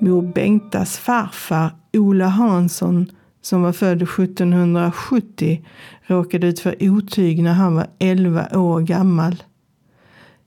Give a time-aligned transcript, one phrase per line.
[0.00, 3.06] Mor Bengtas farfar Ola Hansson
[3.42, 5.64] som var född 1770
[6.06, 9.42] råkade ut för otyg när han var 11 år gammal.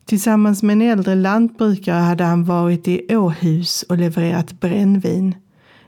[0.05, 5.35] Tillsammans med en äldre lantbrukare hade han varit i Åhus och levererat brännvin.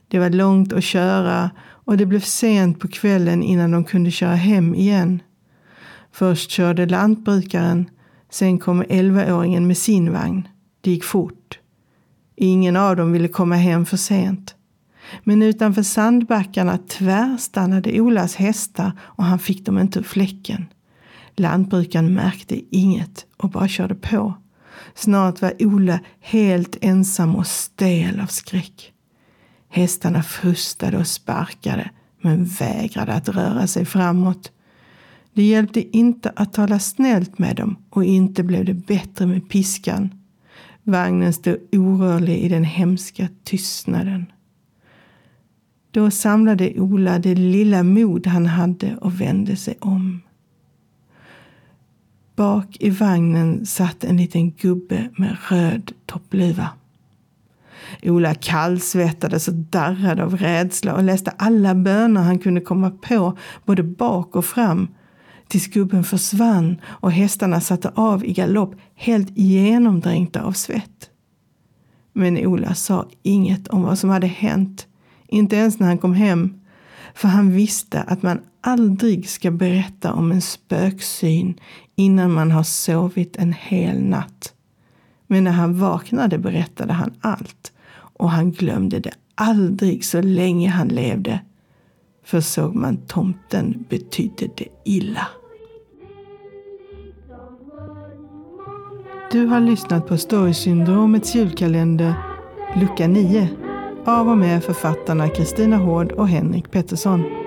[0.08, 4.36] Det var långt att köra och det blev sent på kvällen innan de kunde köra
[4.36, 5.22] hem igen.
[6.12, 7.90] Först körde lantbrukaren,
[8.30, 10.48] sen kom 11-åringen med sin vagn.
[10.82, 11.60] Det gick fort.
[12.36, 14.56] Ingen av dem ville komma hem för sent.
[15.24, 20.66] Men utanför sandbackarna tvärstannade Olas hästar och han fick dem inte ur fläcken.
[21.36, 24.34] Lantbrukaren märkte inget och bara körde på.
[24.96, 28.94] Snart var Ola helt ensam och stel av skräck.
[29.70, 31.90] Hästarna frustade och sparkade
[32.22, 34.52] men vägrade att röra sig framåt.
[35.34, 40.23] Det hjälpte inte att tala snällt med dem och inte blev det bättre med piskan.
[40.84, 44.26] Vagnen stod orörlig i den hemska tystnaden.
[45.92, 50.22] Då samlade Ola det lilla mod han hade och vände sig om.
[52.36, 56.70] Bak i vagnen satt en liten gubbe med röd toppluva.
[58.04, 63.84] Ola kallsvettades och darrade av rädsla och läste alla böner han kunde komma på, både
[63.84, 64.88] bak och fram,
[65.54, 71.10] tills gubben försvann och hästarna satte av i galopp, helt genomdränkta av svett.
[72.14, 74.88] Men Ola sa inget om vad som hade hänt,
[75.28, 76.62] inte ens när han kom hem,
[77.14, 81.60] för han visste att man aldrig ska berätta om en spöksyn
[81.96, 84.54] innan man har sovit en hel natt.
[85.28, 90.88] Men när han vaknade berättade han allt och han glömde det aldrig så länge han
[90.88, 91.40] levde.
[92.26, 95.28] För såg man tomten betydde det illa.
[99.34, 102.14] Du har lyssnat på Storysyndromets julkalender
[102.76, 103.50] lucka 9
[104.06, 107.43] av och med författarna Kristina Hård och Henrik Pettersson.